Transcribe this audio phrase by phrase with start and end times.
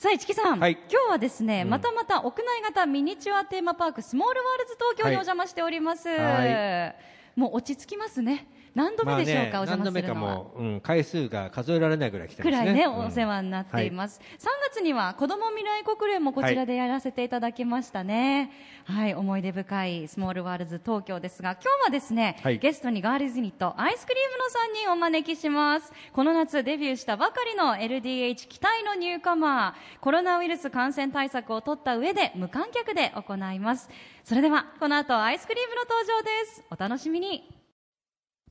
[0.00, 6.08] さあ、一木さん、はい今日はですね、またまた屋内型ミニチュアテーマパークスモールワールズ東京にお邪魔しております。
[6.08, 6.94] は
[7.36, 8.46] もう落ち着きますね。
[8.74, 10.34] 何度目でしょうか、お邪魔何度目かするのは。
[10.34, 12.62] もう、うん、回数が数えられないぐらい来てますね。
[12.62, 18.50] くらいね、うんお世話になっています、3月には子ども未来国連もこちらでやらせていただきましたね。
[18.84, 22.58] はい、思い出深いスモールワールズ東京ですが今日はですね、はい。
[22.58, 25.92] ゲストにガールズユニット iScream の3人をお招きします。
[26.12, 30.00] この夏デビューしたばかりの LDH 期待のニューカマー。
[30.00, 33.88] コロナウイルス感染対策を取った上で無観客で行います。
[34.24, 36.64] それではこの後 iScream の登場です。
[36.70, 37.59] お楽しみに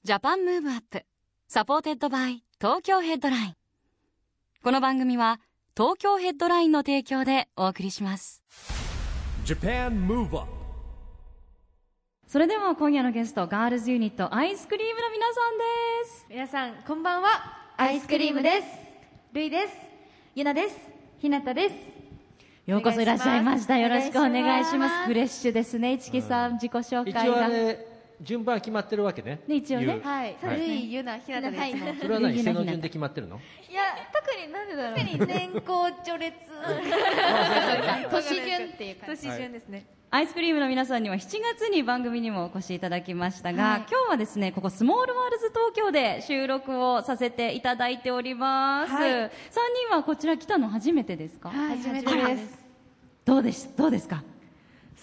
[0.05, 1.03] Japan Move Up
[1.49, 3.53] supported by Tokyo Headline
[4.63, 5.41] この番組は
[5.75, 8.41] 東京ヘッドラインの提供でお送りします。
[9.43, 10.47] Japan Move Up.
[12.27, 16.25] それでは今夜のゲストガールズユニットアイスクリームの皆さんです。
[16.29, 17.29] 皆さんこんばんは。
[17.75, 18.65] iScreamです。
[19.33, 19.73] ルイです。
[20.33, 20.77] ゆなです。
[21.17, 21.75] ひなたです。
[22.65, 23.77] ようこそいらっしゃいました。
[23.77, 25.07] よろしくお願いします。
[25.07, 25.93] フレッシュですね。
[25.99, 27.33] 市木さん、自己紹一介が。
[27.33, 27.88] 応あれ
[28.21, 29.41] 順番決まってるわけね。
[29.47, 29.99] ね一応ね。
[30.03, 30.35] はい。
[30.41, 30.57] はい。
[30.57, 31.75] ルイゆなひなたです、はい。
[31.99, 32.31] それは何？
[32.31, 33.37] いいね背の順で決まってるの？
[33.37, 33.81] いや
[34.13, 34.99] 特になんでだろう。
[34.99, 36.35] 特に年功序列。
[38.11, 39.27] 年順っていう感じ。
[39.27, 43.85] 年順ですね、アイスクリームの皆さんには7月に番組にもお越しいただきましたが、はい。
[43.89, 49.11] 今日はですねここスモールワールズ東京で収録をさせていただいております、はい。
[49.11, 49.29] 3
[49.89, 52.59] 人はこちら来たの初めてですか、はい初めてです。
[53.23, 54.23] どうですどうですか？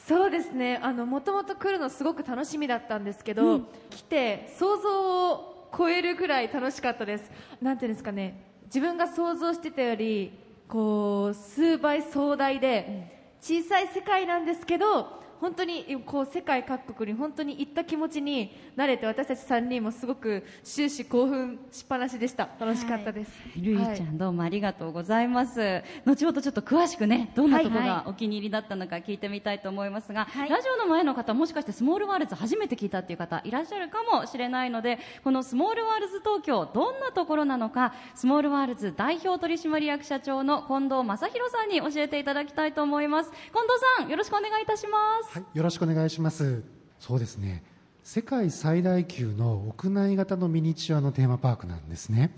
[0.06, 0.78] そうですね。
[0.82, 7.28] あのもともと来るのすごく楽しみだったんですけど、来て想像を超えるくらい楽しかったです。
[7.60, 8.40] なんていうんですかね。
[8.66, 22.48] 自分が想像してたよりこう数倍壮大で小さい世界なんですけど本当にこう世界各国に本当に行った気持ちになれて私たち3人もすごく終始興奮しっぱなしでした。
[22.58, 23.76] 楽しかったです、るい。
[23.76, 25.82] ちゃん、はいどうもありがとうございます。
[26.04, 30.48] 後ほどちょっと詳しくねどんなところはいがお気に入りだったのか聞いてみたいと思いますが、はい。
[30.48, 43.30] ラジオの前の方もしかしてスモールワールズ初めて聞いたっていう方いらっしゃるかもしれないのでこのスモールワールズ東京どんなところなのかスモールワールズ代表取締役社長の近藤正拡さんに教えていただきたいと思います。
[43.30, 43.68] 近藤
[43.98, 46.62] さんよろしくお願いいたします、はい、よろしくお願いします。
[46.98, 47.62] そうですね。
[48.04, 52.30] 世界最大級の屋内型のミニチュアのテーマパークなんですね。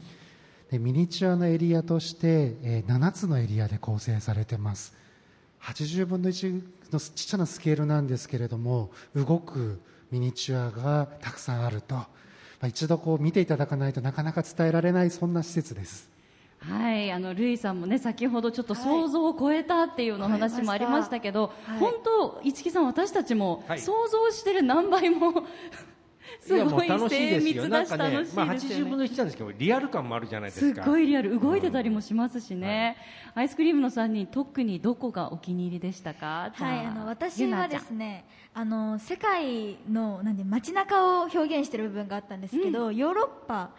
[0.71, 4.97] でミニチュアのエリアとして、え7つのエリアで構成されてます。
[5.63, 11.95] 80分の1のちっちゃなスケールなんですけれども、動くミニチュアがたくさんあると。
[11.95, 12.07] ま
[12.63, 16.08] あ一度こう見ていただかないとなかなか伝えられないそんな施設です。
[16.61, 23.81] はい、あのルイさんもね先ほどちょっと想像を超えたっていうのお話もありましたけど、はい本当市木さん私たちもはい。
[23.81, 25.45] 想像してる何倍も
[26.41, 27.63] すやもごいう楽しい精ですよ。
[27.63, 29.15] 密だしなんかね楽しいまあです80分のよね。
[29.15, 30.85] 1なんですけどリアル感もあるじゃないですか。
[30.85, 32.97] ごいリアル動いてたりもしますしね、
[33.35, 36.53] アイスクリームの3人特にどこがお気に入りでしたか？
[36.55, 43.71] はい、あの私はですねあの世界のなんで街中を表現している部分があったんですけど、ヨーロッパ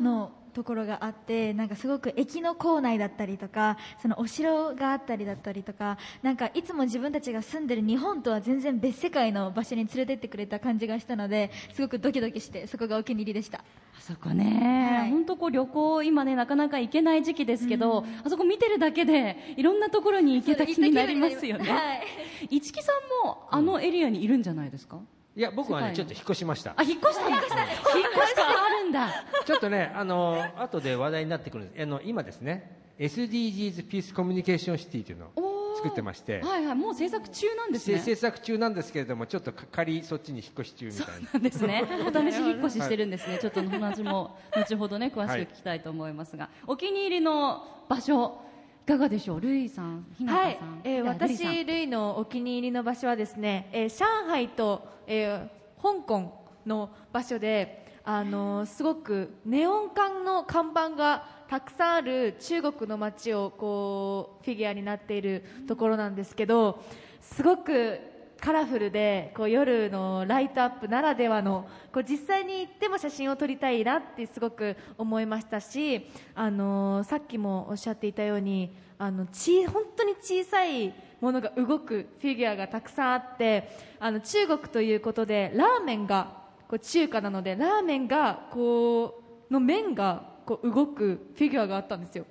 [0.00, 13.58] のところがあってなんかすごく駅の構内だったりとかそのお城があったりだったりとかなんかいつも自分たちが住んでる日本とは全然別世界の場所に連れてってくれた感じがしたのですごくドキドキしてそこがお気に入りでした。
[13.58, 15.10] あそこね、はい。
[15.10, 21.70] 本当こう旅行今ねなかなか行けない時期ですけど、あそこ見てるだけでいろんなところに行けた気になりますよね。
[21.70, 22.02] はい。
[22.50, 22.92] 市木さ
[23.24, 24.98] んもあのエリアにいるんじゃないですか？
[25.38, 26.74] いや僕はねちょっと引っ越しました。
[26.76, 27.36] あ、引っ越したんだ。
[27.36, 29.24] 引っ越したあるんだ。
[29.46, 31.82] ちょっとね、あの後で話題になってくるんです。
[31.84, 38.00] あの今ですね SDGs ピースコミュニケーションシティというのを作ってまして、はいはい、もう制作中なんですね。
[38.00, 41.30] 制作中なんですけれどもちょっとか仮そっちに引っ越し中みたいな。
[41.34, 41.84] なんですね。
[42.04, 43.38] お試し引っ越ししてるんですね。
[43.40, 48.42] ちょっとお話も後ほどね詳しく聞きたいと思いますが、お気に入りの場所。
[48.44, 48.47] い
[48.88, 49.40] かがでしょう？
[49.40, 66.82] ルイさん、ひなはいたさん。、えー私、ルイのお気に入りの場所はですね、えー上海と、えー香港の場所で、あのーすごくネオン管の看板がたくさんある中国の街をこうフィギュアになっているところなんですけど
[67.20, 68.00] すごく
[68.40, 83.68] カラフルでこう夜のライトアップならではのこう実際に行っても写真を撮りたいなってすごく思いましたし、あのさっきもおっしゃっていたようにあのち本当に小さいものが動くフィギュアがたくさんあって
[83.98, 86.32] あの中国ということでラーメンが
[86.68, 89.20] こう中華なのでラーメンがこ
[89.50, 92.24] うの麺がこう動くフィギュアがあったんですよ。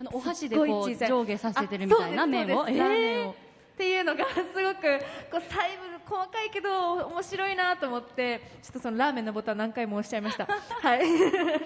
[0.00, 2.68] あのお箸でこう上下させてるみたいな麺を？
[2.68, 3.34] えを
[3.74, 4.98] っていうのがすごく
[5.30, 10.46] こう細部細かいけど面白いなと思ってちょっとそのラーメンのボタン何回も押しちゃいました。
[10.80, 11.00] はい。
[11.00, 11.60] ー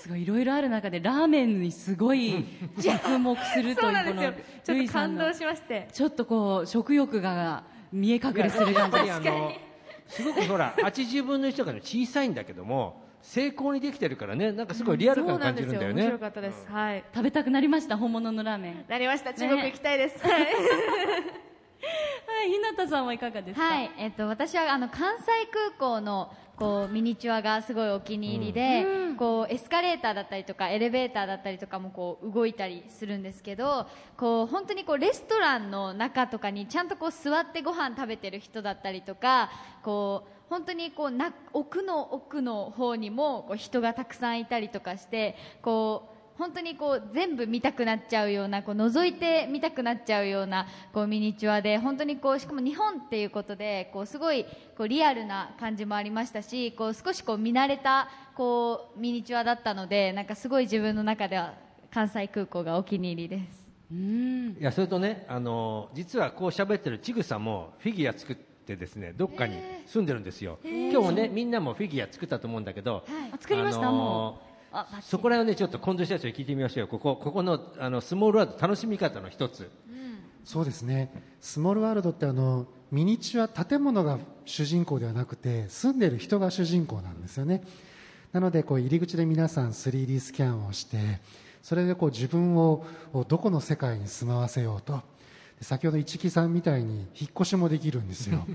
[0.00, 2.44] すごいいろいろある中でラーメンにすごい
[2.80, 4.32] 着目するとそういうこのなんですよ。
[4.64, 5.88] ちょっと感動しまして。
[5.92, 9.10] ちょっとこう食欲が見え隠れする感じ。
[9.10, 9.52] あの
[10.06, 14.52] すごくほら80分の1とかの小さいんだけども成功にできてるからね。
[14.52, 15.92] なんかすごいリアル感感じるんだよね。
[15.92, 16.04] そうなんですよ。
[16.04, 17.04] 面白かったです、はい。
[17.12, 18.84] 食べたくなりました本物のラーメン。
[18.86, 19.34] なりました。
[19.34, 20.52] 中国行きたいです、はいはい
[22.48, 23.66] 日向さんはいかがですか？
[23.66, 28.84] はい、えっと、私はあの関西空港のこうミニチュアがすごいお気に入りで、
[29.16, 33.86] こうエスカレーターだったりとかエレベーターだったりとかもこう動いたりするんですけど
[34.16, 39.50] こう本当にこうレストランの中とかにちゃんとこう座ってご飯食べてる人だったりとか
[39.84, 54.44] こう本当にこうな奥の奥の方にもこう人がたくさんいたりとかしてこう本当にこう全部見たくなっちゃうようなこう覗いて見たくなっちゃうようなこうミニチュアで本当にこうしかも日本っていうことでこうすごい
[54.76, 61.54] こうリアルな感じもありましたしこう少しこう見慣れたこうミニチュアだったのでなんかすごい自分の中では
[61.92, 63.72] 関西空港がお気に入りです。
[63.90, 64.50] うん。
[64.50, 69.56] いやそれとねあの実はこう喋ってるちぐさもフィギュア作ってですねどっかに
[69.86, 73.02] 住んでるんですよ、今日もねみんなもフィギュア作ったと思うんだけど、
[73.32, 74.47] あ作りました、もう
[75.02, 76.88] そこら辺をねちょっと近藤社長に聞いてみましょうよ。
[76.88, 79.70] ここここのあのスモールワールド楽しみ方の一つ。
[80.44, 81.12] そうですね。
[81.40, 87.62] スモールワールドってあのミニチュア建物が主人公ではなくて住んでる人が主人公なんですよね。
[88.32, 91.20] なのでこう入り口で皆さん 3D スキャンをして
[91.62, 92.84] それでこう自分を
[93.28, 95.02] どこの世界に住まわせようと。
[95.58, 98.46] で先ほど市木さんみたいに引っ越しもできるんですよ。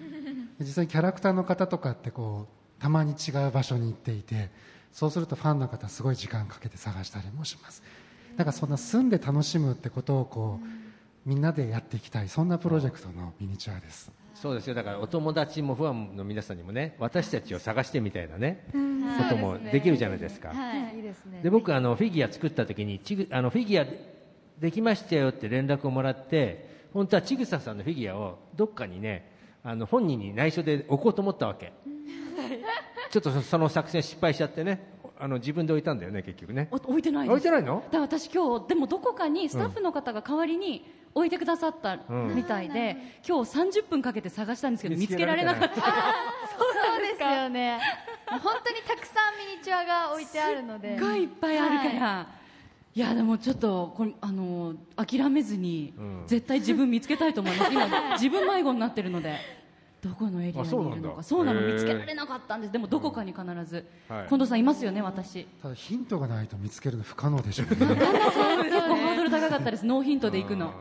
[0.58, 2.46] で実際にキャラクターの方とかってこ
[2.78, 4.50] うたまに違う場所に行っていて
[4.92, 7.82] そうするとファンの方すごい時間かけて探したりもします。
[8.36, 12.28] なんかそんな住んで楽しむってことをこうみんなでやっていきたい。
[12.28, 14.12] そんなプロジェクトのミニチュアです。
[14.34, 14.74] そうですよ。
[14.74, 18.78] だからお友達もファンの皆さんにもね私たちを探してみたいなね、こ
[19.28, 21.40] ともできるじゃないですか、はいいいですね。
[21.42, 23.86] で僕あのフィギュア作った時にちぐあのフィギュア
[24.60, 29.31] できましたよって連絡をもらって本当はちぐささんのフィギュアをどっかにね
[29.64, 31.72] あの本人に内緒で置こうと思ったわけ。
[33.10, 34.90] ちょっとそその作戦失敗しちゃってね。
[35.18, 36.68] あの自分で置いたんだよね結局ね。
[36.72, 37.30] お置いてないです。
[37.32, 37.76] 置いてないの？
[37.76, 42.34] だから私今日でもどこかにスタッフの方が代わりに置いてくださったうん。
[42.34, 43.50] みたいで、今日
[43.80, 45.74] 30分かけて探したんですけど見見つつけられなかった。
[45.78, 47.78] そうですよね。
[48.26, 50.98] 本当にたくさんミニチュアが置いてあるので。
[50.98, 52.26] すっごいいっぱいあるから、い、
[53.00, 56.22] やでもちょっとこれあの諦めずに、うん。
[56.26, 57.72] 絶対自分見つけたいと思います。
[57.72, 59.38] 今 自分迷子になってるので
[60.02, 61.22] どこのエリアにいるのか。
[61.22, 62.72] そうなの見つけられなかったんです。
[62.72, 64.28] でもどこかに必ず、はい。
[64.28, 65.44] 近藤さんいますよね私。
[65.62, 67.76] ただヒントがないと見つけるの不可能でしょうね。
[67.86, 69.86] 結構ハードル高かったです。
[69.86, 70.74] ノーヒントで行くの。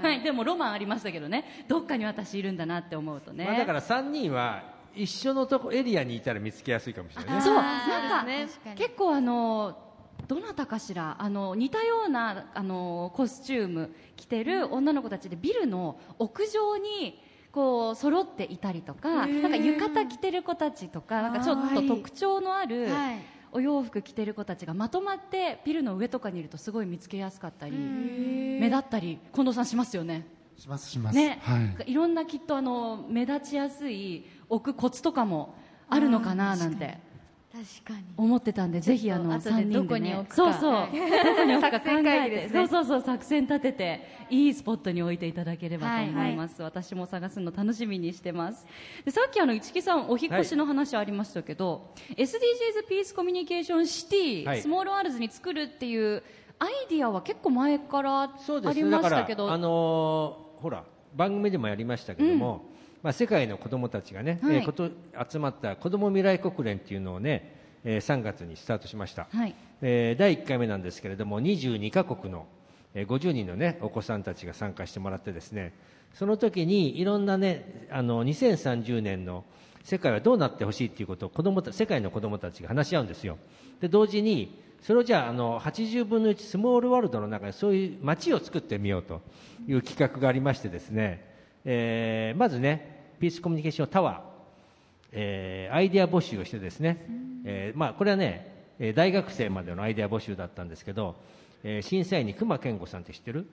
[0.00, 0.20] はい。
[0.24, 1.64] でもロマンありましたけどね。
[1.66, 4.62] どっかに私いるんだなって思うとね、まあ、だから3人は
[4.94, 7.34] 一緒のとこエリアにいたら見つけやすいかもしれない。
[7.34, 7.54] ねそう。
[7.56, 9.85] なんかね結構あの
[10.26, 17.20] どなたかしらあの似たようなあのコスチューム着てる女の子たちでビルの屋上に
[17.52, 23.18] こう揃っていたりとかなんか浴衣着てる子たちとかなんかちょっと特徴のあるはい。
[23.52, 30.26] お洋服着てる子たちがまとまってビルの上とかにいるとすごい見つけやすかったり目立ったり近藤さんしますよね。
[30.58, 31.92] しますします、ね、はい。
[31.92, 35.54] いろんなきっとあの目立ちやすい置くコツとかも
[35.88, 36.98] あるのかななんて
[38.16, 40.34] 思ってたんでぜひあの後で3人で、ね、どこに置くか。
[40.34, 42.66] そうそう、はいどこに置くか考作戦会えて、議ですね。
[42.68, 48.66] そうそうそう作戦立てていいスポットに置いていただければと思います、私も探すの楽しみにしてます。
[49.04, 54.62] でさっきあの市木さんお引っ越しの話ありましたけど、SDGs ピースコミュニケーションシティ、はい。
[54.62, 56.22] スモールワールズに作るっていう
[56.58, 58.26] アイディアは結構前からあ
[58.72, 59.50] りましたけど。
[59.50, 60.84] あのーほら
[61.16, 62.66] 番組でもやりましたけども、
[63.02, 64.56] まあ、世界の子どもたちがね、はい。
[64.56, 64.90] えーこと
[65.28, 69.54] 集まった子ども未来国連っていうのをね、えー3月にスタートしました、はい。
[69.80, 72.46] えー第1回目なんですけれども22カ国の、
[72.94, 75.72] えー50人の、ね、お子さんたちが参加してもらってですね
[76.12, 79.44] その時にいろんな、ね、あの2030年の
[79.86, 83.38] 世界はどうなってほしいっていうことを子供た世界の子どもたちが話し合うんですよ。
[83.80, 89.22] で同時にそれをじゃああの80分の1スモールワールドの中でそういう街を作ってみようと
[89.68, 91.24] いう企画がありましてですね、
[91.64, 94.18] えーまずねピースコミュニケーションタワー、
[95.12, 97.06] えーアイデア募集をしてですね、
[97.44, 98.66] えーまあ、これはね
[98.96, 101.14] 大学生までのアイデア募集だったんですけど、
[101.62, 103.46] えー審査員に熊健吾さんって知ってる？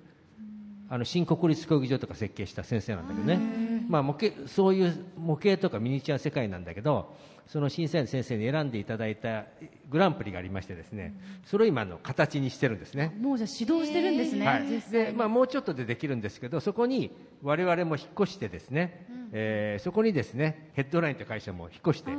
[0.89, 3.39] あの新国立競技場とか設計した先生なんだけどね、
[3.87, 7.15] まあ、模型そういう模型とかミニチュア世界なんだけど
[7.47, 9.45] その審査員の先生に選んでいただいた
[9.89, 11.13] グランプリがありましてですね
[11.45, 13.15] それを今の形にしてるんですね。
[13.19, 14.81] もうじゃあ指導してるんですね、はい。
[14.91, 17.11] でまあ、もうちょっとでできるんですけどそこに
[17.41, 22.11] 我々も引っ越してですね、えーそこにですねヘッドラインという会社も引っ越して、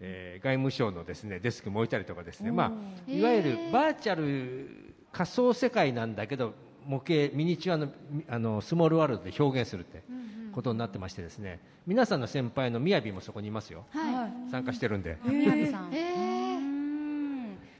[0.00, 2.72] えー外務省のですねデスクも置いたりとかですね、ま
[3.08, 6.54] あ、いわゆるバーチャル仮想世界なんだけど
[6.84, 10.04] 模型ミニチュアのみあのスモールワールドで表現するって
[10.56, 13.84] ことになってましてですね皆さんの先輩のみやびもそこにいますよ。
[13.90, 14.50] はい。
[14.50, 15.18] 参加してるんで、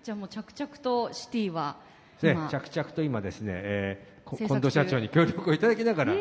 [0.05, 1.77] じゃあもう着々とシティは
[2.23, 2.49] ね今。
[2.49, 6.13] 着々と今ですね、えー近藤社長に協力をいただきながら、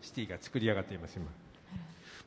[0.00, 1.26] シティが作り上がっています今。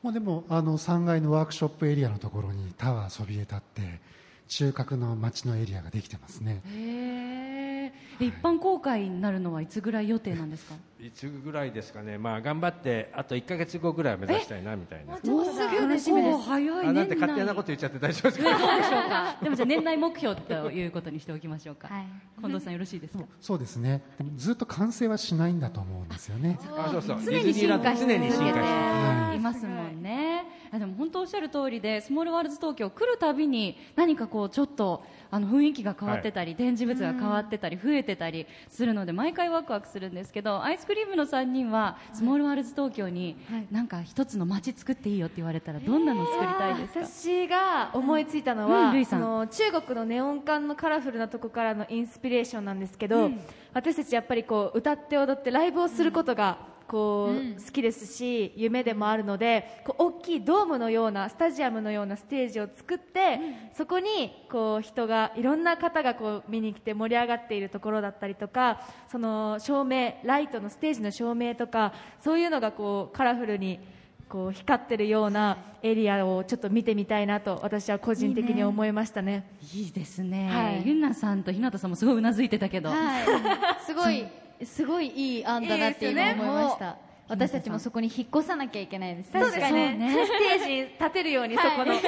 [0.02, 4.00] もうでもあの3階のワークショップエリアのところにタワーそびえ立って
[4.46, 6.62] 中核の街のエリアができてますね。
[6.68, 8.26] へー。
[8.28, 10.74] 一般公開になるのはいつぐらい予定なんですか？
[11.04, 15.12] いつぐらいですかね、まあ、頑張ってあと1か月後ぐらいを目指したいなみたいな。
[15.30, 18.56] もうすぐ楽しみです早いあなん年内て勝手なこと言っちゃって大丈夫ですねか？
[18.58, 19.36] どうでしょうか。
[19.42, 22.06] でもじゃあ年内目標ということにしておきましょうか、はい。
[22.40, 23.24] 近藤さんよろしいですか？
[23.38, 24.02] そうですね。
[24.16, 26.58] でもずっと完成はしないんだと思うんですよね。
[26.74, 27.02] あそう。
[27.02, 29.36] そう常に進化し常に進化してい。
[29.36, 30.46] いますもんね。
[30.72, 43.36] あでも本当おっしゃる通りでスモールワールズ東京来るたびに何かこうちょっとあの雰囲気が変わってたり、展示物が変わってたり増えてたりするので毎回ワクワクするんですけど iScream の3人はスモールワールズ東京に
[43.70, 49.20] なんか一つの街作っていいよって言われたらどんなの作りたいですか、私が思いついたのうんは、ルイさん。
[49.20, 53.30] その中国のネオン管のカラフルなとこからのインスピレーションなんですけど、
[53.72, 63.40] 私たちやっぱりこう歌って踊ってライブをすることがこう好きですし夢でもあるのでこう大きいドームのようなスタジアムのようなステージを作って
[63.76, 73.80] そこにこう人がいろんな方がこう見に来て盛り上がっているところだったりとかその照明ライトのステージの照明とかそういうのがこうカラフルに
[74.28, 79.56] こう光ってるようなエリアをちょっと見てみたいなと私は個人的に思いましたね。
[79.74, 80.82] いいですね、はい。
[80.84, 83.24] ゆんなさんとさんもすごいうなずいてたけど、はい、
[83.86, 84.26] すごい、
[84.62, 86.96] すごいいい案だなって今思いました。
[87.26, 89.32] 私たちもそこに引っ越さなきゃいけないです。
[89.32, 89.40] ね。
[89.40, 90.26] 確かにね。
[90.26, 92.02] ステージに立てるようにそこの、はい。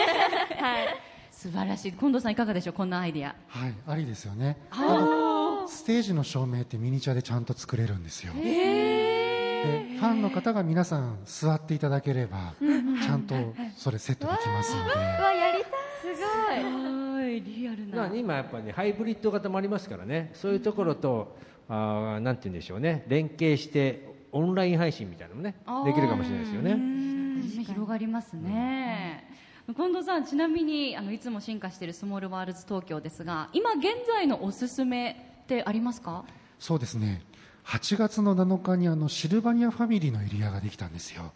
[1.31, 1.93] 素晴らしい。
[1.93, 2.75] 近藤さんいかがでしょう？
[2.75, 3.35] こんなアイディア。
[3.49, 3.75] はい。
[3.87, 4.59] ありですよね。
[4.71, 8.33] あのステージの照明ってミニチュアでちゃんと作れるんですよ。
[8.35, 12.55] でファンの方が皆さん座っていただければ
[13.03, 13.35] ちゃんと
[13.77, 14.91] それセットできますので。
[14.95, 16.63] わやりたい。
[16.65, 17.06] はい
[17.41, 20.31] リアルまあ今やっぱり、ね、ハイブリッド型もありますからね。
[20.35, 21.37] そういうところと
[21.69, 23.05] あーなんて言うんでしょうね。
[23.09, 26.71] 連携してオンライン配信みたいなのもねできるかもしれないですよね。
[26.71, 29.29] 夢広がりますね、
[29.67, 36.25] 近藤さんちなみにあのいつも進化しているスモールワールズ東京ですが今現在のおすすめってありますか？
[36.59, 37.23] そうですね。
[37.65, 41.33] 8月の7日にあのシルバニアファミリーのエリアができたんですよ。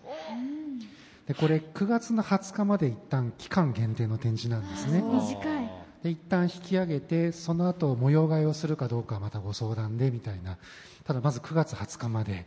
[1.27, 5.03] でこれ9月の20日まで一旦期間限定の展示なんですね。
[5.03, 5.60] 短い
[6.03, 10.57] で一旦引き上げてその後模様替えをするかどうかはまたご相談でみたいな。
[11.05, 12.47] ただまず9月20日まで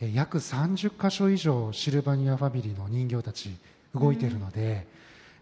[0.00, 3.56] え約30箇所以上シルバニアファミリーの人形たち
[3.94, 4.86] 動いてるので、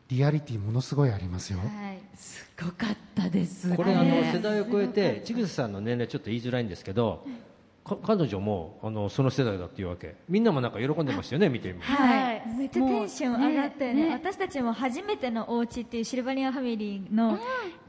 [0.09, 2.03] リアリティものすごいありますよ、はい。
[2.15, 7.31] すごかったですこれあのね世代を超えて千草さんの年齢ちょっと言いづらいんですけどか
[7.85, 10.15] 彼女もあのその世代だっていうわけ。
[10.29, 12.43] みんなもなんか喜んでましたよね見てみはい。
[12.57, 14.01] めっちゃテンション上がったよね。
[14.01, 17.39] もうね私たちも初めてのお家っていうシルバニアファミリーの、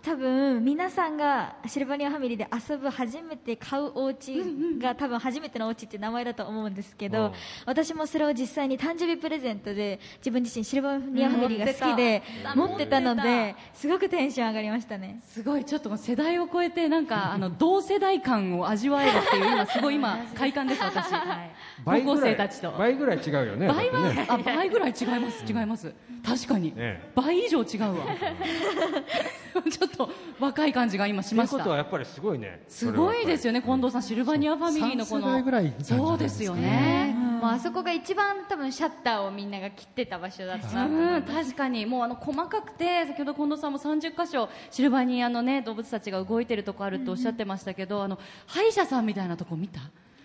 [0.02, 4.44] 多分皆さんがシルバニアファミリーで遊ぶ初めて買うお家
[4.80, 7.32] が多分初めてのお家っていう名前だと思うんですけど、うん。
[7.66, 12.24] 私もそれを実際に誕生日プレゼントで自分自身シルバニアファミリーが好きで
[12.56, 15.22] 持ってたのですごくテンション上がりましたね。
[15.28, 15.64] すごい。
[15.64, 22.72] ちょっと世代を超えてなんかあの同世代感を味わえるっていう今すごい今快感です私、高校倍ぐらい生たちと。
[22.72, 24.26] 倍ぐらい違うよね倍は、ね。
[24.28, 25.94] あ倍ぐらい違います違います。
[26.26, 28.06] 確かに、ね倍以上違うわ。
[29.70, 30.10] ちょっと
[30.40, 34.04] 若い感じが今しというましたことはやっぱりすごいねすごいですよね近藤さん。
[34.04, 41.24] シルバニアファミリーのこ3世代ぐらいいたんじゃないそうですよねもうあそこが一番多分シャッターをみんなが切ってた場所だったうん。
[41.24, 41.86] 確かに。
[41.86, 49.82] もうあの細かくて先ほど近藤さんも30箇所シルバニアのね動物たちが動いてるとこあるとおっしゃってましたけど、あの歯医者さんみたいなとこ見た？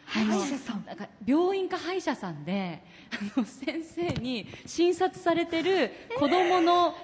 [0.06, 0.84] 歯医者さん。
[0.86, 6.94] なんか病院か歯医者さんであの先生に診察されてる子供の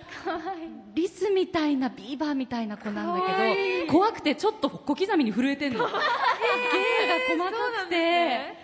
[0.95, 5.81] リスみたいなビーバーみたいな子なんだけど怖くてちょっと小刻みに震えてんの。
[5.81, 5.99] 芸が
[7.29, 8.55] 細かくて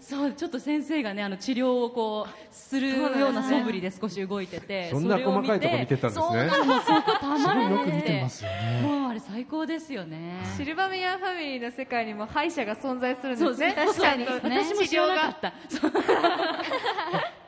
[0.00, 13.72] そうちょっと先生がねあの治療をこうするような素振りで少し動いてて そんなれを細かいとこ見てたんですねそうなのもうそこたまらなくよく見ててますよねもうあれ最高ですよねシルバニアファミリーの世界にも歯医者が存在するんですね。
[13.74, 15.52] 確かに私も知らなかった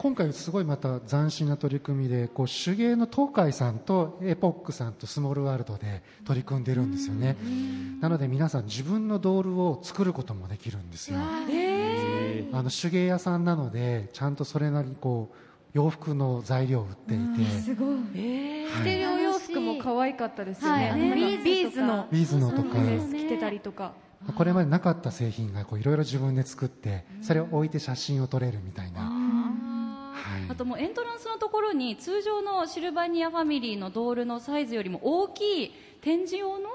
[0.05, 7.39] 今回すごいまた斬新な取り組みでこう手芸の東海さんとエポックさんとスモールワールドで取り組んでるんですよね。
[8.03, 11.17] なので皆さん自分のドールを作ることもできるんですよ。
[11.19, 12.63] あ。
[12.63, 15.37] の手芸屋さんなのでちゃんとそれなりにこう
[15.73, 17.51] 洋服の材料を売っていて。
[17.63, 17.97] すごい。
[18.13, 20.91] 着てるお洋服も可愛かったですよね。
[20.91, 21.39] はい。
[21.39, 22.09] ビーズの。
[22.13, 22.51] ビーズの。
[22.51, 22.77] とか。
[23.11, 23.95] 着てたりとか。
[24.37, 29.24] これまでなかった製品がこういろいろ自分で作ってそれを置いて写真を撮れるみたいな、はい
[30.49, 36.69] あともうエントランスのところに通常のシルバニアファミリーのドールのサイズよりも大きい展示用の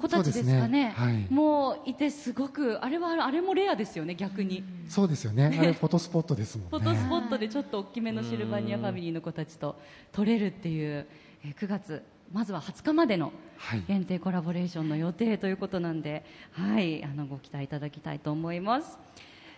[0.00, 0.68] 子たちですかね。
[0.68, 0.94] ね。
[0.96, 1.26] はい。
[1.30, 5.46] もういてすごくあれはあれもレアですよね逆に、そうですよね。
[5.58, 6.70] あれフォトスポットですもんね。
[6.70, 9.76] フォトスポットでちょっと大きめのシルバニアファミリーの子たちと
[10.12, 11.06] 撮れるっていう、
[11.44, 12.02] えー9月。
[12.32, 13.84] まずは20日までのはい。
[13.86, 18.98] 限定コラボレーションの予定ということなんで、はい、あのご期待いただきたいと思います。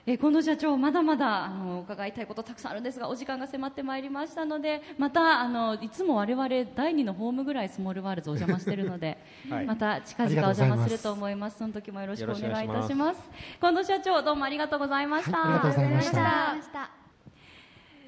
[0.09, 9.19] えー近藤社長、まだまだあの伺いたいことたくさんあるんですがお時間が迫ってまいりましたのでまたあのいつも我々第2のホームぐらいスモールワールズお邪魔しているので、
[9.51, 9.67] はい。
[9.67, 13.21] また近々お邪魔すると思いますその時もよろしくお願いいたします。
[13.61, 16.19] 近藤社長どうもありがとうございました、はいありがとうございました。
[16.19, 16.91] ありがとうございました。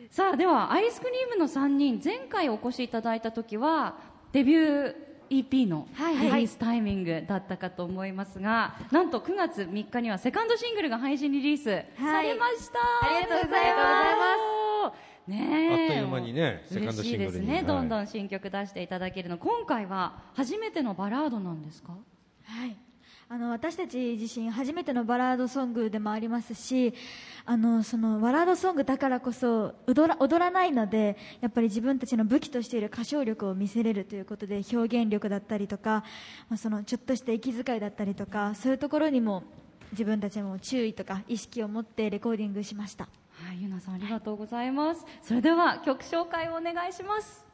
[0.09, 3.99] さあではアイスクリームの3人前回お越しいただいた時は
[4.33, 13.77] デビュー EP のはいリリースタイミングだったかと思いますが、なんと9月3日にはセカンドシングルが配信リリースされました、ありがとうございま
[15.27, 15.31] す。
[15.31, 15.71] ねえ。
[15.71, 17.31] あっという間にねセカンドシングルに。
[17.31, 17.65] 嬉しいですね、はい。
[17.65, 19.39] どんどん新曲出していただけるの。
[19.39, 21.93] 今回は初めてのバラードなんですか？
[21.93, 22.77] はい
[23.33, 26.93] あの私たち自身初めてのバラードソングでもありますし
[27.45, 36.03] あのそのバラードソングだからこそ踊ら踊らないのでやっぱり自分たちの武器としている歌唱力を見せれるということで表現力だったりとか、
[36.49, 39.45] まあ、そのちょっとした息遣いだったりとかそういうところにも
[39.93, 47.51] 自分たちも注意とか意識を持ってレコーディングしましたはいゆなさんありがとうございますそれでは曲紹介をお願いします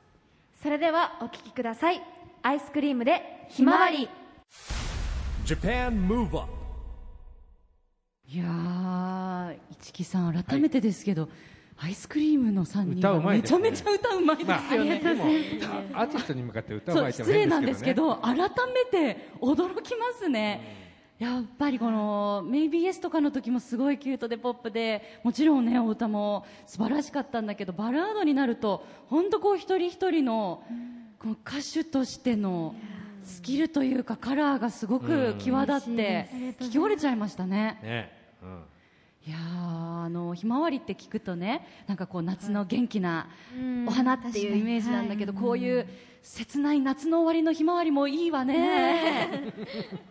[0.62, 2.02] それではお聴きください。
[2.42, 4.08] アイスクリームでひまわり。
[5.46, 6.48] Japan Move Up.
[8.28, 11.28] いやー市木さん改めてですけど、
[11.76, 15.24] アイスクリームの3人歌うまいめちゃめちゃ歌うまいですよね、でも
[15.94, 18.40] アーティストに向かって歌うそう場合って失礼なんですけどど 改め
[18.90, 30.64] て驚きますね、やっぱりこの「メイビーエスとかの時もすごいキュートでポップでもちろんねお歌も素晴らしかったんだけどバラードになると本当こう一人一人の
[31.20, 32.74] この歌手としての
[33.26, 36.28] スキルというかカラーがすごく際立って
[36.60, 38.10] 聞き折れちゃいましたね。
[39.24, 39.40] いやー
[40.04, 43.28] あのひまわりって聞くとねなんかこう夏の元気な
[43.86, 45.86] お花っていうイメージなんだけど、こういう
[46.22, 49.42] 切ない夏の終わりのひまわりもいいわね。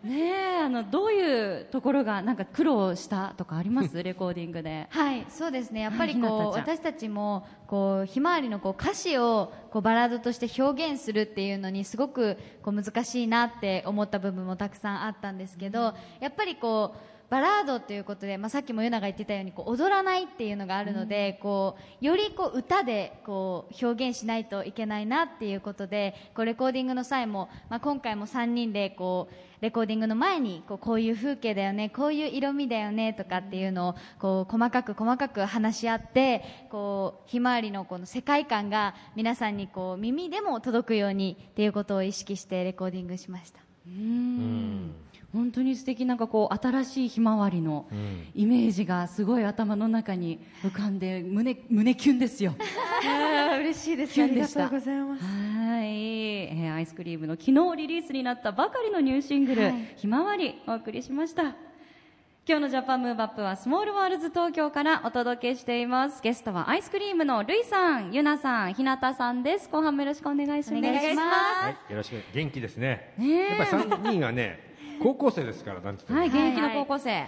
[0.02, 0.20] ね
[0.60, 0.60] え。
[0.64, 4.00] あのどういうところがなんか苦労したとかあります？
[4.04, 4.86] レコーディングで。
[4.90, 5.80] はい、そうですね。
[5.80, 17.15] やっぱりこう私たちもこうひまわりのこう歌詞をこうバラードとして表現するっていうのにすごくこう難しいなって思った部分もたくさんあったんですけど、やっぱりこう。
[17.28, 43.60] バラードということで、まあ、さっきもユナが言ってたようにこう踊らないっていうのがあるので、こうよりこう歌でこう表現しないといけないなっていうことでこうレコーディングの際も、まあ、今回も3人でこうレコーディングの前にこうこういう風景だよねこういう色味だよねとかっていうのをこう細かく細かく話し合ってこうひまわりのこの世界観が皆さんにこう耳でも届くようにっていうことを意識してレコーディングしました。
[43.86, 44.45] うん
[45.36, 47.86] 本当に素敵なんかこう新しいひまわりの
[48.34, 52.54] イメージがすごい頭の中に浮かんで胸胸キュンですよ。
[53.60, 54.14] 嬉しいです。
[54.14, 54.66] キュンでした。
[54.66, 55.24] ありがとうございます。
[55.24, 61.54] はい、えー iScream の昨日リリースになったばかりのニューシングル「ひまわり」お送りしました。
[62.48, 66.22] 今日のジャパンムーブアップはスモールワールズ東京からお届けしています。
[66.22, 69.68] ゲストは iScream のるいさんゆなさんひなたさんです。
[69.68, 70.78] 後半もよろしくお願いします。
[70.78, 71.28] お願いします。
[71.64, 72.22] はい、よろしく。
[72.32, 73.14] 元気ですね。
[73.18, 73.58] ねえ。
[73.58, 74.65] やっぱり3人はね
[75.02, 76.40] 高校生ですからなんて言っても。
[76.40, 77.24] はい現役の高校生、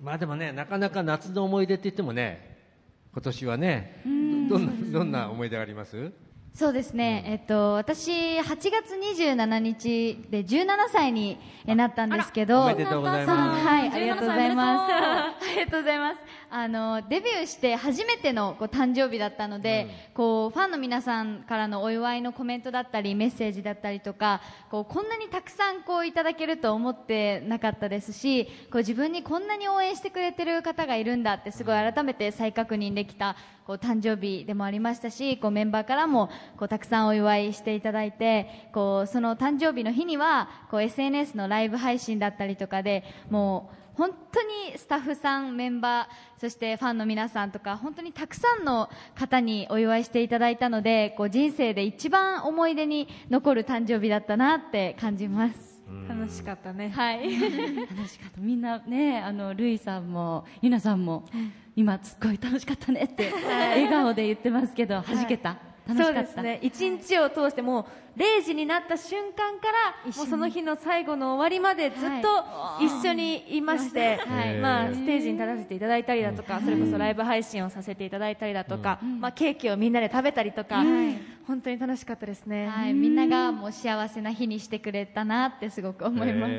[0.00, 2.56] まあでもねなかなか夏の思い出って言ってもね
[3.12, 4.02] 今年はね
[4.48, 6.12] どどんなどんな思い出があります？
[6.54, 13.64] そうですね、えっと、私、8月27日で17歳にえなったんですけど、おめでとうございます。
[13.64, 14.92] はい、ありがとうございます。
[14.92, 16.18] 17 ありがとうございます。
[16.50, 55.82] あのデビューして初めてのこう誕生日だったので、こうファンの皆さんからのお祝いのコメントだったりメッセージだったりとかこうこんなにたくさんこういただけると思ってなかったですしこう自分にこんなに応援してくれてる方がいるんだってすごい改めて再確認できたこう誕生日でもありましたしこうメンバーからもこうたくさんお祝いしていただいてこうその誕生日の日にはこう SNS のライブ配信だったりとかでもう本当にスタッフさん、メンバー、そしてファンの皆さんとか、本当にたくさんの方にお祝いしていただいたので、こう人生で一番思い出に残る誕生日だったなって感じます。
[56.08, 56.90] 楽しかったね。
[56.90, 57.40] はい。
[57.40, 61.24] 楽しかったみんなねあのルイさんもゆなさんも、
[61.74, 65.56] 今すっごい楽しかったねって笑顔で言ってますけど弾けた、
[65.88, 66.32] 楽しかった。
[66.32, 66.58] そうですね。
[66.62, 74.56] 一日を通してもう0時になった瞬間からもうその日の最後の終わりまでずっと一緒にいまして、はい。
[74.58, 80.82] まあ、ステージに立たせていただいたりだとか、それこそライブ配信をさせていただいたりだとか、まあ、ケーキをみんなで食べたりとか、
[81.46, 82.68] 本当に楽しかったですね。
[82.68, 83.18] はい、みん。
[83.18, 86.52] ながもう幸せな日にしてくれたなってすごく思います。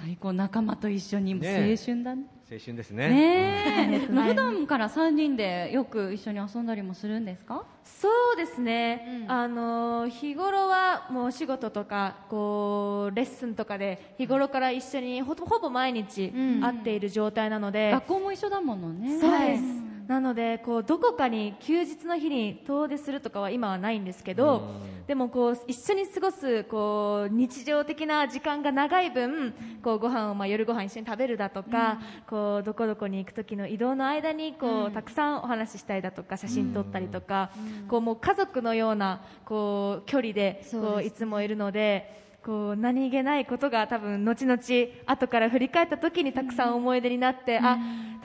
[0.00, 3.08] 最高仲間と一緒に青ね春だね青春ですね。
[3.08, 7.64] ね普段から3人でよく一緒に遊んだりもするんですか？
[7.82, 9.32] そうですね、うん。
[9.32, 16.60] あの日頃はもうお仕事とかこうレッスンとかで日頃から一緒にほほぼ毎日うん。
[16.60, 19.18] 会っている状態なので、学校も一緒だものね。
[19.18, 19.62] そうです、
[20.08, 24.70] なのでこうどこかに休日の日に遠出するとかは今はないんですけど、
[25.08, 37.50] でもこう一緒に過ごすこう日常的な時間が長い分こうご飯をまあ夜ご飯一緒に食べるだとか、こうどこどこに行く時の移動の間にこう、たくさんお話ししたりだとか写真撮ったりとか、
[37.88, 42.24] こうもう家族のようなこう距離でこういつもいるので。
[42.46, 44.60] こう何気ないことが多分後々
[45.04, 47.76] 後から振り返った時にたくさん思い出になって、あ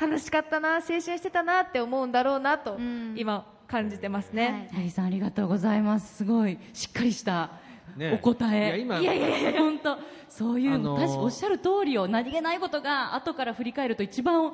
[0.01, 3.13] 楽しかったな青春してたなって思うんだろうなと、ん。
[3.15, 6.17] 今感じてますね、ハリーさんありがとうございます。
[6.17, 7.51] すごいしっかりした
[7.95, 9.97] ねお答え、いや今いやいやいや本当。
[10.27, 12.07] そういう、あのー確かおっしゃる通りよ。
[12.07, 14.53] 何気ないことが後から振り返ると一番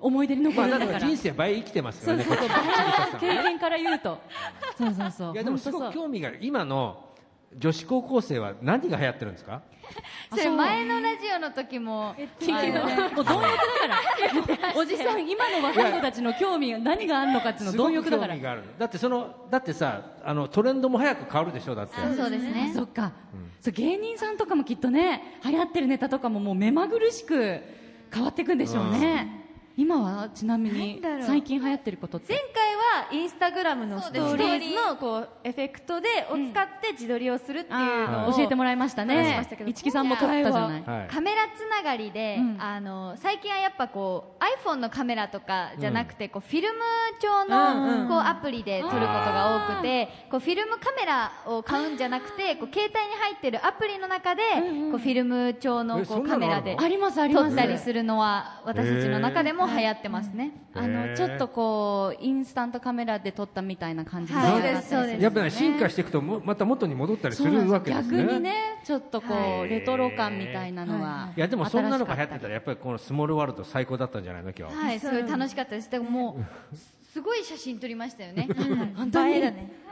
[0.00, 4.18] 思い出に残まあるんだから、人生倍生きてますからねそうそうこっち経験から言うと。
[4.78, 5.32] そうそうそう。
[5.34, 7.04] いやでもすごく興味がある今の
[7.54, 9.62] 女子高校生は何が流行ってるんですか？
[10.30, 14.74] それ前のラジオの時も、もう貪欲だから。
[14.76, 18.34] おじさん今の若い子たちの興味が何があるのかっていうの貪欲だから。
[18.34, 18.62] 興味がある。
[18.78, 21.94] だってそのだってさあのトレンドも早く変わるでしょだって。
[21.96, 22.72] あそうですね。
[22.74, 23.12] そっか、
[23.60, 27.60] そう芸人さんとかもきっとね流行ってるネタとかももう目まぐるしく
[28.12, 29.45] 変わっていくんでしょうね、
[29.78, 32.32] 今はちなみに最近流行ってることって？
[32.32, 37.78] 前回はインスタグラムのストーリーズのこうエフェクトでを使って自撮りをするっていう
[38.10, 39.46] のをあー教えてもらいましたね。
[39.66, 40.82] 一木さんも撮ったじゃない。
[40.82, 41.08] はい。
[41.08, 42.56] カメラつながりで、うん。
[42.58, 46.78] あの最近はやっぱこう iPhone のカメラとかじゃなくて、こうフィルム
[47.20, 54.42] 調うんうんのこうアプリで撮ることが多くて、こうフィルムカメラを買うんじゃなくてこう携帯に入ってるアプリの中で、
[54.90, 57.48] こうフィルム調のこうカメラでありますあります。
[57.48, 60.52] 撮ったりするのは私たちの中でも流行ってますね。
[60.74, 64.62] あのちょっとこうインスタントカメラで撮ったみたいな感じはい。
[64.62, 65.22] ですそうです。
[65.22, 68.18] やっぱり進化していくともまた元に戻ったりするわけですね。
[68.18, 71.40] 逆にねちょっとこはいうレトロ感みたいなのは、い。
[71.40, 75.90] やでもそんなのが流行ってたらやっぱりこのスモールワールド最高だったんじゃないの今日はい、すごい楽しかったです。
[75.90, 76.38] でもも
[76.72, 76.76] う、
[77.12, 78.48] すごい写真撮りましたよね。
[78.96, 79.32] 本当に。
[79.34, 79.85] 映えだね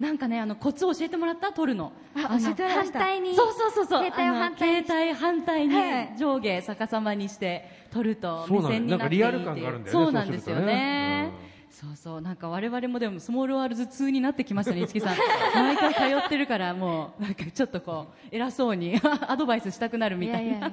[0.00, 1.52] なんかねあのコツを教えてもらった？
[1.52, 1.92] 撮るの。
[2.16, 2.98] あの教えてもらいました。
[2.98, 3.36] 反対に。
[3.36, 4.04] そうそうそうそう。
[4.10, 4.76] 携帯を反対に。
[4.78, 6.14] あの携帯反対にはい。
[6.18, 9.44] 上下逆さまにして撮ると目そうなの線になっていいっていう。
[9.44, 10.62] なんかリアル感があるんだよねそうなんですよね。
[10.66, 11.30] ね。
[11.70, 12.20] そうそう。
[12.20, 15.16] なんか我々もでもスモールワールズ2になってきましたね市木さん。
[15.54, 20.50] 毎回通ってるからもうなんかちょっとこう偉そうに アドバイスしたくなるみたいな。
[20.50, 20.72] いやいやい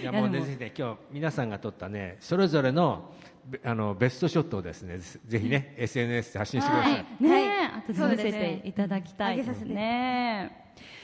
[0.00, 3.31] いやもうぜひね今日皆さんが撮ったねそれぞれのべ
[3.64, 7.22] あのベストショットをですねぜぜひね SNS で発信してください、はい。
[7.22, 7.30] ね。
[7.30, 7.42] はい。
[7.42, 9.36] え、後で見せていただきたい。
[9.36, 10.62] ですね。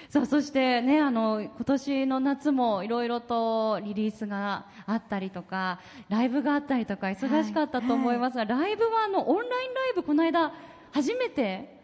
[0.08, 10.52] さあそしてねあの今年の夏もいろいろとリリースがあったりとかライブがあったりとか忙しかったと思いますが、ライブはあのオンラインライブこの間
[10.92, 11.77] 初めて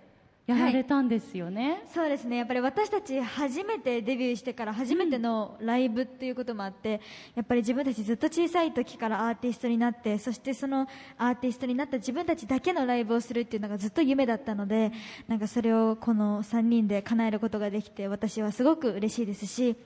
[0.47, 1.85] やられたんですよね。
[1.95, 2.37] そうですね。
[2.37, 7.01] やっぱり私たち初めてデビューしてから初めてのライブっていうこともあって、
[7.35, 14.93] やっぱり自分たちずっと小さい時からアーティストになってそしてそのアーティストになった自分たちだけのライブをするっていうのがずっと夢だったので
[15.29, 19.77] なんかそれをこの3人で叶えることができて私はすごく嬉しいですし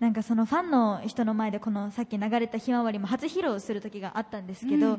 [0.00, 4.98] なんかそのファンの人の前でこのさっき流れた「ひまわり」も初披露する時があったんですけど、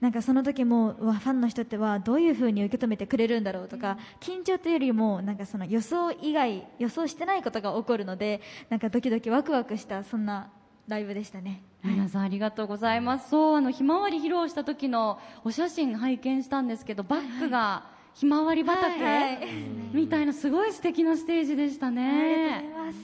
[0.00, 10.50] なんかその時もファンの人ってはどういうふうに受け止めてくれるんだろうとか緊張というよりもなんかその予想以外予想してないことが起こるのでなんかドキドキワクワクしたそんな
[10.88, 11.62] ライブでしたね。
[11.84, 13.30] 皆さんありがとうございます。
[13.30, 19.36] そう、あの、ひまわり披露した時のお写真拝見したんですけど、バックがひまわり畑、はい。
[19.36, 19.48] はい
[19.92, 22.72] みたいなすごい素敵なステージでしたありがとうございね。
[22.76, 22.96] ます。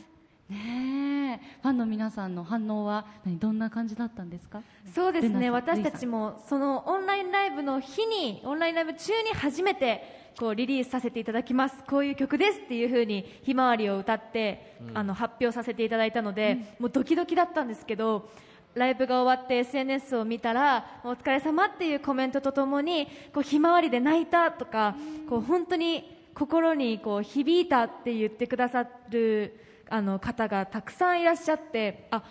[0.49, 4.62] ねえ、ファンの皆さんの反応は何どんな感じだったんですか？
[4.95, 5.51] そうですね。
[5.51, 11.85] 私たちもそのオンラインライブの日にオンラインライブ中に初めてこうリリースさせていただきます。
[11.88, 18.31] こういう曲ですっていう風にひまわりを歌って、あの発表させていただいたので、もうドキドキだったんですけど
[18.75, 24.97] ライブが終わって SNS を見たらお疲れ様っていうコメントとともにこうひまわりで泣いたとか
[25.29, 29.59] こう本当に心にこう響いたって言ってくださる
[29.90, 32.23] あの方がたくさんいらっしゃってあ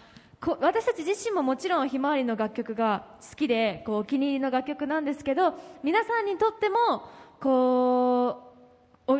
[0.43, 7.03] こ私たち自身ももちろんひまわりの楽曲が好きでこうお気に入りの楽曲なんですけど皆さんにとっても
[7.39, 8.51] こう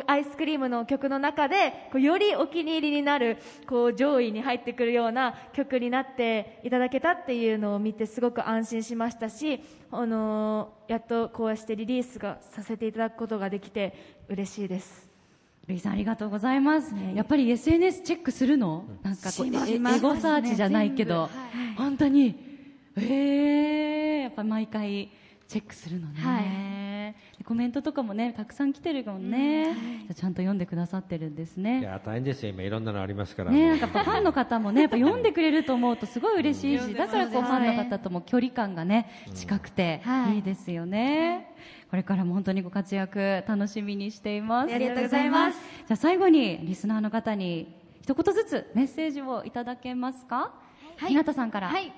[0.06, 15.11] アイスクリームの曲の中でこうよりお気に入りになるこう上位に入ってくるような曲になっていただけたっていうのを見てすごく安心しましたし、あのやっとこうしてリリースがさせていただくことができて嬉しいです。
[15.68, 16.60] ルイさんありがとうござや
[17.22, 18.84] っぱり SNS チェックするの？
[19.02, 19.50] なんかこうエ
[20.00, 21.30] ゴサーチじゃないけど、
[21.76, 22.50] 本当に。
[22.96, 25.10] ええやっぱ毎回
[25.48, 32.62] チェックするのね、でコメントとかもねたくさん来てるもんね、じゃあちゃんと読んでくださってるんですいねや大変ですよ今。
[32.62, 33.50] いろんなのありますから。
[33.50, 40.36] ね、もうんなかやっぱファンの方もね、やっぱ読んでくれると思うとすごい嬉しいし、だからこうファンの方とも距離感がね、近くてはい。
[40.36, 41.54] いいですよね。
[41.92, 44.74] これからも本当にご活躍楽しみにしています。
[44.74, 50.54] ありがとうございますじゃあ最後にリスナーの方に一言ずつメッセージをいただけますか？
[51.06, 51.68] 日向さんから。
[51.68, 51.92] はい。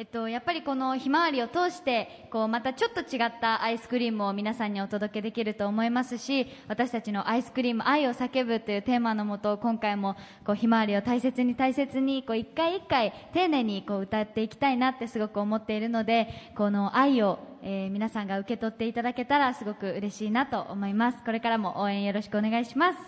[0.00, 21.22] えっと、やっぱりこのひまわりを通して、こう、またちょっと違ったアイスクリームを皆さんにお届けできると思いますし、私たちのアイスクリーム愛を叫ぶというテーマのもと、今回も、こう、ひまわりを大切に大切に、こう、一回一回丁寧にこう、歌っていきたいなってすごく思っているので、この愛を、えー皆さんが受け取っていただけたらすごく嬉しいなと思います。
[21.24, 22.98] これからも応援よろしくお願いします。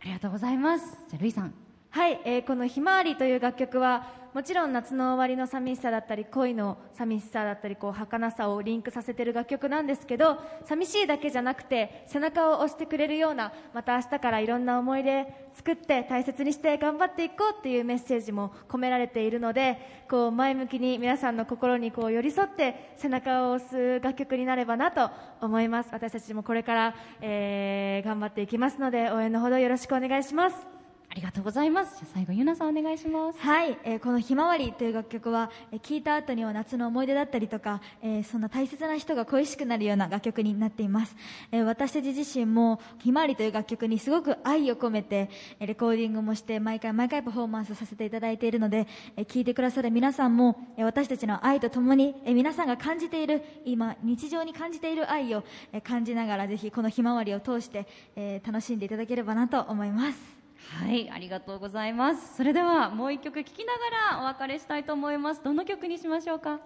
[0.00, 1.04] ありがとうございます。
[1.10, 1.52] じゃあルイさん。
[1.90, 25.88] はい、えーこの「ひまわり」という楽曲はもちろん夏の終わりの寂しさだったり恋の寂しさだったりこう儚さをリンクさせてる楽曲なんですけど寂しいだけじゃなくて背中を押してくれるようなまた明日からいろんな思い出作って大切にして頑張っていこうっていうメッセージも込められているのでこう前向きに皆さんの心にこう寄り添って背中を押す楽曲になればなと思います。
[25.92, 30.79] 私たちもこれから、えー頑張っていきますので応援のほどよろしくお願いします。
[31.10, 31.96] ありがとうございます。
[31.98, 33.40] じゃ最後ゆなさんお願いします。
[33.40, 41.16] はい、えーこの「ひまわり」という楽曲は、えー聴いた後には夏の思い出だったりとか、えーそんな大切な人が恋しくなるような楽曲になっています、
[41.50, 55.42] えー私たち自身も「ひまわり」という楽曲にすごく愛を込めてえレコーディングもして毎回毎回パフォーマンスさせていただいているので、えー聴いてくださる皆さんも、えー私たちの愛とともに、えー皆さんが感じている今日常に感じている愛を、
[55.72, 62.36] えー感じながらぜひこの「ひまわり」を通して、えー楽しんでいただければなと思いますはい、ありがとうございます。
[62.36, 63.78] それではもう一曲聴きなが
[64.14, 65.42] らお別れしたいと思います。
[65.42, 66.60] どの曲にしましょうか？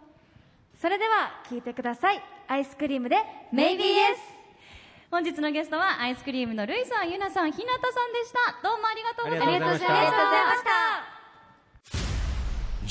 [0.80, 3.16] それでは聴いてくださいアイスクリームで
[3.52, 4.16] Maybe Yes!
[5.11, 8.61] 本日のゲストはアイスクリームのルイさん、ゆなさん、ひなたさんでした。
[8.68, 9.48] どうもありがとうございました。
[9.48, 11.14] ありがとうございましたありがとうございました。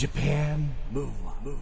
[0.08, 1.58] Japan Move Up,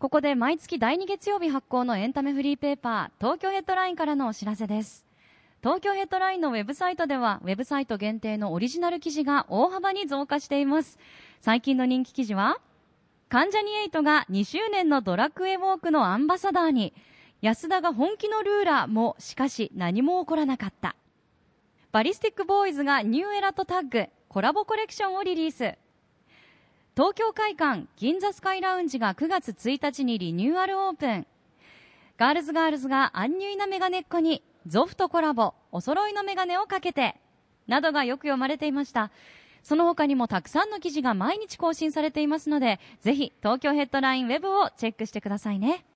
[0.00, 5.04] ここで毎月第2月曜日発行のエンタメフリーペーパー、東京ヘッドラインからのお知らせです。
[5.62, 10.98] 東京ヘッドラインのウェブサイトでは、ウェブサイト限定のオリジナル記事が大幅に増加しています。
[11.42, 12.62] 最近の人気記事は、
[13.28, 16.94] 関ジャニエイトが2周年のドラクエウォークのアンバサダーに、
[17.42, 20.96] 安田が本気のルーラーも、しかし何も起こらなかった。
[21.92, 25.76] バリスティックボーイズがニューエラとタッグ、コラボコレクションをリリース。
[27.00, 31.26] 東京会館銀座スカイラウンジが9月1日にリニューアルオープン。
[32.18, 37.16] Girls² がアンニュイなメガネっ子に、 Zoff とコラボ、お揃いのメガネをかけて、
[37.66, 39.10] などがよく読まれていました。
[39.62, 45.86] その他にもたくさんの記事が毎日更新されていますので、ぜひ東京ヘッドラインウェブをチェックしてくださいね。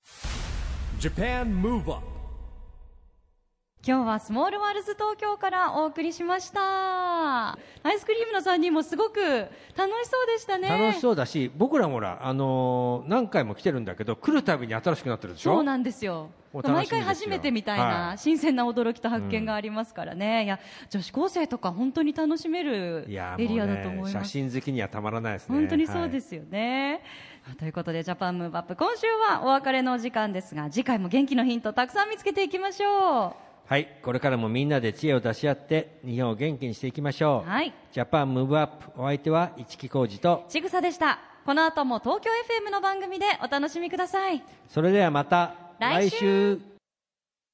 [3.86, 7.52] 今日はスモールワールズ東京からお送りしました。
[7.52, 7.56] ア
[7.94, 10.68] イスクリームの3人もすごく楽しそうでしたね。
[10.70, 15.56] 楽しそうだし僕らもほら、あのー何回も来てるんだけど来るたびに新しくなってるでしょ？
[15.56, 16.30] そうなんですよ。
[16.54, 24.30] 毎回初めてみたいな、はい新鮮な驚きと発見がありますからね、いや女子高生とか本当に楽しめるエリアだと思います。
[24.30, 27.02] 真好きにはたまらないですね本当にそうですすよね。
[27.58, 33.53] ということで、ジャパンムーブアップ、今週はお別れのお時間ですが、次回も元気のヒントたくさん見つけていきましょう。
[33.66, 37.72] はいこれからもみんなで知恵を出し合って日本を元気にしていきましょう、はい。
[37.92, 41.18] ジャパンムーブアップお相手は一木広治とちぐさでした。
[41.46, 42.30] この後も東京
[42.66, 44.42] FM の番組でお楽しみください。
[44.68, 46.16] それではまた来週。
[46.16, 46.60] 来週。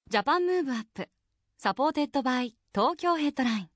[0.09, 1.09] Japan Move Up
[1.59, 3.69] supported by Tokyo Headline。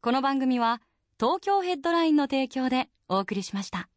[0.00, 0.80] この番組は
[1.20, 3.88] 東京ヘッドラインの提供でお送りしました。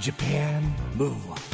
[0.00, 0.62] Japan
[0.96, 1.51] Move Up